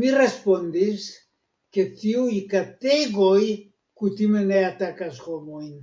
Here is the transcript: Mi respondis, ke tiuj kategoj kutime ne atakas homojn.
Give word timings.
Mi 0.00 0.08
respondis, 0.14 1.06
ke 1.76 1.84
tiuj 2.02 2.34
kategoj 2.50 3.40
kutime 4.02 4.44
ne 4.52 4.60
atakas 4.68 5.24
homojn. 5.32 5.74